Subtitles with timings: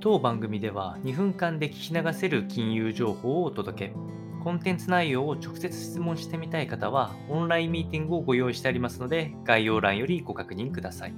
[0.00, 3.94] 当番組では2分間で聞き流せる金融情報をお届け。
[4.44, 11.14] コンテンツ内容を直接質問してみたい方は、オンラインミーティングをご用意してありますので、概要欄よりご確認ください。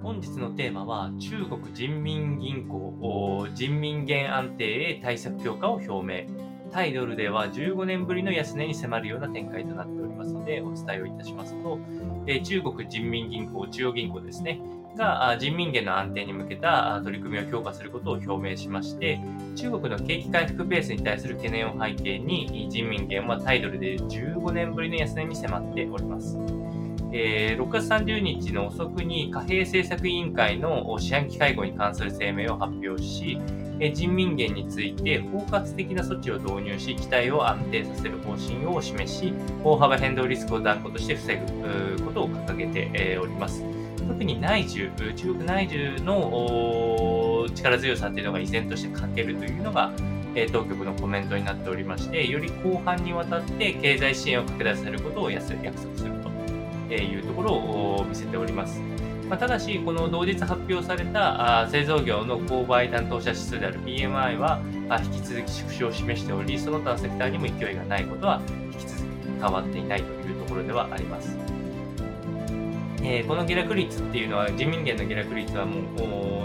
[0.00, 6.70] 本日のテーマは、中国人民銀行人民元安定へ対策強化を表明。
[6.70, 11.80] タイドルでは15年ぶりの安値に迫るような展開となっておりますので、お伝えをいたしますと、
[12.44, 14.60] 中国人民銀行、中央銀行ですね、
[14.96, 19.20] が人民元の安定に向けた取り組みを強化することを表明しまして、
[19.56, 26.38] 中国の景気回復ペースに対する懸念を背景に、人民元はタイドルで15年ぶりの安値に迫っております。
[27.12, 33.38] えー、6月30日の遅くに貨幣政策委員会の四半期会合に関する声明を発表し、
[33.80, 39.32] え人民元について包括的な措置を導入し、期待を安定させる方針を示し、
[39.64, 41.40] 大幅変動リスクを断固として防
[41.96, 43.79] ぐことを掲げております。
[44.10, 49.92] 特に内需、中国内需の力強さっていうのが依然として欠けるというのが、
[50.34, 56.10] え当局のコメントになっておりまして、より広範にわたって経済支援を拡大させることを約束する
[56.88, 58.80] というところを見せております。
[59.28, 64.60] まあ、ただし、この同日発表された製造業の購買担当者指数である PMI は
[65.04, 68.42] 引き続き縮小を示しており、その他のセクターにも勢いがないことは
[68.72, 69.04] 引き続き
[69.40, 71.59] 変わっていないというところではあります。
[73.02, 75.80] えー、この下落率っていうのは、人民元の下落率はも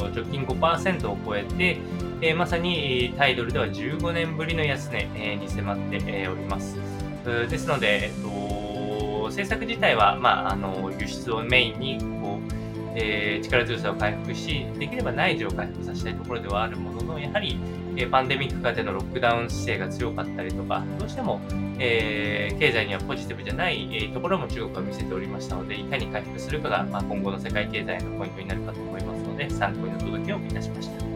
[0.00, 1.78] う直近5%を超えて、
[2.20, 6.76] えー、まさにタイドルでは15年ぶりの安値、え、に迫って、えおります。
[7.24, 12.61] ですので、えっと、政策自体は、まあ、あの輸出をメインにこう、
[12.94, 17.58] えー、力強さを回復し、できれば内需を回復させたいところではあるものの、やはり、
[17.96, 21.40] えー、パンデミック下でのロックダウン姿勢が強かったりとか、どうしても、
[21.78, 31.11] えー、経済にはポジティブじゃない、えー、ところも中国は見せておりましたので、いかに回復するかが、まあ、今後の世界経済のポイントになるかと思いますので、参考にお届けをいたしました。